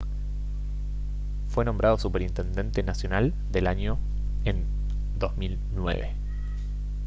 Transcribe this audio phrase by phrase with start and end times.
[1.49, 3.99] fue nombrado superintendente nacional del año
[4.45, 4.65] en
[5.19, 6.15] 2009